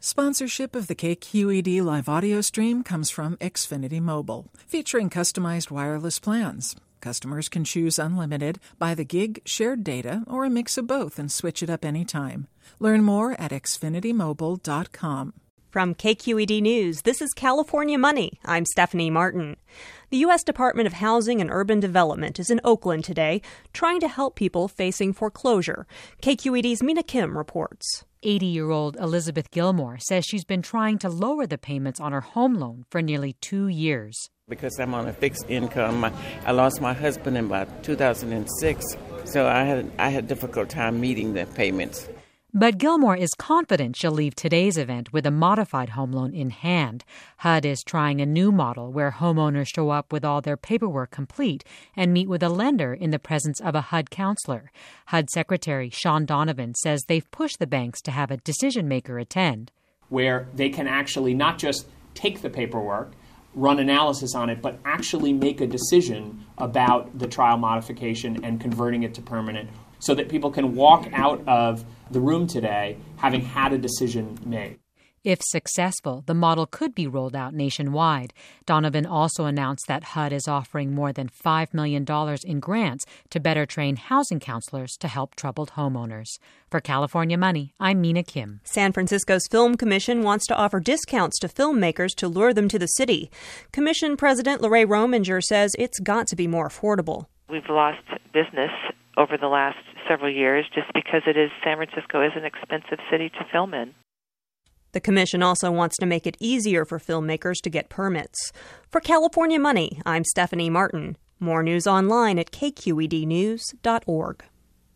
Sponsorship 0.00 0.76
of 0.76 0.86
the 0.86 0.94
KQED 0.94 1.82
live 1.82 2.08
audio 2.08 2.40
stream 2.40 2.84
comes 2.84 3.10
from 3.10 3.36
Xfinity 3.38 4.00
Mobile, 4.00 4.46
featuring 4.54 5.10
customized 5.10 5.72
wireless 5.72 6.20
plans. 6.20 6.76
Customers 7.00 7.48
can 7.48 7.64
choose 7.64 7.98
unlimited, 7.98 8.60
by 8.78 8.94
the 8.94 9.04
gig, 9.04 9.42
shared 9.44 9.82
data, 9.82 10.22
or 10.28 10.44
a 10.44 10.50
mix 10.50 10.78
of 10.78 10.86
both 10.86 11.18
and 11.18 11.32
switch 11.32 11.64
it 11.64 11.70
up 11.70 11.84
anytime. 11.84 12.46
Learn 12.78 13.02
more 13.02 13.32
at 13.40 13.50
xfinitymobile.com. 13.50 15.32
From 15.70 15.94
KQED 15.94 16.62
News, 16.62 17.02
this 17.02 17.20
is 17.20 17.34
California 17.36 17.98
Money. 17.98 18.40
I'm 18.42 18.64
Stephanie 18.64 19.10
Martin. 19.10 19.58
The 20.08 20.16
U.S. 20.18 20.42
Department 20.42 20.86
of 20.86 20.94
Housing 20.94 21.42
and 21.42 21.50
Urban 21.50 21.78
Development 21.78 22.38
is 22.38 22.48
in 22.48 22.58
Oakland 22.64 23.04
today, 23.04 23.42
trying 23.74 24.00
to 24.00 24.08
help 24.08 24.34
people 24.34 24.66
facing 24.68 25.12
foreclosure. 25.12 25.86
KQED's 26.22 26.82
Mina 26.82 27.02
Kim 27.02 27.36
reports. 27.36 28.06
80 28.22 28.46
year 28.46 28.70
old 28.70 28.96
Elizabeth 28.96 29.50
Gilmore 29.50 29.98
says 29.98 30.24
she's 30.24 30.46
been 30.46 30.62
trying 30.62 30.96
to 31.00 31.10
lower 31.10 31.46
the 31.46 31.58
payments 31.58 32.00
on 32.00 32.12
her 32.12 32.22
home 32.22 32.54
loan 32.54 32.86
for 32.88 33.02
nearly 33.02 33.34
two 33.42 33.68
years. 33.68 34.30
Because 34.48 34.80
I'm 34.80 34.94
on 34.94 35.06
a 35.06 35.12
fixed 35.12 35.44
income, 35.50 36.02
I 36.46 36.52
lost 36.52 36.80
my 36.80 36.94
husband 36.94 37.36
in 37.36 37.44
about 37.44 37.84
2006, 37.84 38.96
so 39.24 39.46
I 39.46 39.64
had 39.64 39.92
I 39.98 40.08
had 40.08 40.28
difficult 40.28 40.70
time 40.70 40.98
meeting 40.98 41.34
the 41.34 41.44
payments. 41.44 42.08
But 42.58 42.78
Gilmore 42.78 43.14
is 43.14 43.34
confident 43.34 43.94
she'll 43.94 44.10
leave 44.10 44.34
today's 44.34 44.76
event 44.76 45.12
with 45.12 45.24
a 45.24 45.30
modified 45.30 45.90
home 45.90 46.10
loan 46.10 46.34
in 46.34 46.50
hand. 46.50 47.04
HUD 47.36 47.64
is 47.64 47.84
trying 47.84 48.20
a 48.20 48.26
new 48.26 48.50
model 48.50 48.90
where 48.90 49.12
homeowners 49.12 49.72
show 49.72 49.90
up 49.90 50.12
with 50.12 50.24
all 50.24 50.40
their 50.40 50.56
paperwork 50.56 51.12
complete 51.12 51.62
and 51.94 52.12
meet 52.12 52.28
with 52.28 52.42
a 52.42 52.48
lender 52.48 52.92
in 52.92 53.10
the 53.10 53.18
presence 53.20 53.60
of 53.60 53.76
a 53.76 53.92
HUD 53.92 54.10
counselor. 54.10 54.72
HUD 55.06 55.30
Secretary 55.30 55.88
Shaun 55.88 56.26
Donovan 56.26 56.74
says 56.74 57.04
they've 57.06 57.30
pushed 57.30 57.60
the 57.60 57.66
banks 57.68 58.02
to 58.02 58.10
have 58.10 58.32
a 58.32 58.38
decision 58.38 58.88
maker 58.88 59.20
attend. 59.20 59.70
Where 60.08 60.48
they 60.52 60.68
can 60.68 60.88
actually 60.88 61.34
not 61.34 61.58
just 61.58 61.86
take 62.14 62.42
the 62.42 62.50
paperwork, 62.50 63.12
run 63.54 63.78
analysis 63.78 64.34
on 64.34 64.50
it, 64.50 64.62
but 64.62 64.78
actually 64.84 65.32
make 65.32 65.60
a 65.60 65.66
decision 65.66 66.44
about 66.58 67.18
the 67.18 67.26
trial 67.26 67.56
modification 67.56 68.44
and 68.44 68.60
converting 68.60 69.02
it 69.02 69.14
to 69.14 69.22
permanent 69.22 69.68
so 69.98 70.14
that 70.14 70.28
people 70.28 70.50
can 70.50 70.74
walk 70.74 71.08
out 71.12 71.46
of 71.48 71.84
the 72.10 72.20
room 72.20 72.46
today 72.46 72.96
having 73.16 73.40
had 73.40 73.72
a 73.72 73.78
decision 73.78 74.38
made. 74.44 74.78
If 75.28 75.42
successful, 75.42 76.22
the 76.24 76.32
model 76.32 76.64
could 76.64 76.94
be 76.94 77.06
rolled 77.06 77.36
out 77.36 77.52
nationwide. 77.52 78.32
Donovan 78.64 79.04
also 79.04 79.44
announced 79.44 79.86
that 79.86 80.14
HUD 80.14 80.32
is 80.32 80.48
offering 80.48 80.94
more 80.94 81.12
than 81.12 81.28
$5 81.28 81.74
million 81.74 82.06
in 82.46 82.60
grants 82.60 83.04
to 83.28 83.38
better 83.38 83.66
train 83.66 83.96
housing 83.96 84.40
counselors 84.40 84.96
to 84.96 85.06
help 85.06 85.34
troubled 85.34 85.72
homeowners. 85.72 86.38
For 86.70 86.80
California 86.80 87.36
Money, 87.36 87.74
I'm 87.78 88.00
Mina 88.00 88.22
Kim. 88.22 88.62
San 88.64 88.90
Francisco's 88.94 89.46
Film 89.50 89.76
Commission 89.76 90.22
wants 90.22 90.46
to 90.46 90.56
offer 90.56 90.80
discounts 90.80 91.38
to 91.40 91.48
filmmakers 91.48 92.14
to 92.16 92.26
lure 92.26 92.54
them 92.54 92.68
to 92.70 92.78
the 92.78 92.86
city. 92.86 93.30
Commission 93.70 94.16
President 94.16 94.62
Larray 94.62 94.86
Rominger 94.86 95.42
says 95.42 95.72
it's 95.78 96.00
got 96.00 96.26
to 96.28 96.36
be 96.36 96.46
more 96.46 96.70
affordable. 96.70 97.26
We've 97.50 97.68
lost 97.68 98.00
business 98.32 98.70
over 99.18 99.36
the 99.36 99.48
last 99.48 99.76
several 100.08 100.32
years 100.32 100.64
just 100.74 100.90
because 100.94 101.20
it 101.26 101.36
is 101.36 101.50
San 101.62 101.76
Francisco 101.76 102.24
is 102.24 102.32
an 102.34 102.46
expensive 102.46 102.98
city 103.10 103.28
to 103.28 103.44
film 103.52 103.74
in. 103.74 103.92
The 104.92 105.00
commission 105.00 105.42
also 105.42 105.70
wants 105.70 105.96
to 105.98 106.06
make 106.06 106.26
it 106.26 106.36
easier 106.40 106.84
for 106.84 106.98
filmmakers 106.98 107.56
to 107.62 107.70
get 107.70 107.88
permits. 107.88 108.52
For 108.90 109.00
California 109.00 109.58
Money, 109.58 110.00
I'm 110.06 110.24
Stephanie 110.24 110.70
Martin. 110.70 111.16
More 111.40 111.62
news 111.62 111.86
online 111.86 112.38
at 112.38 112.50
kqednews.org. 112.50 114.44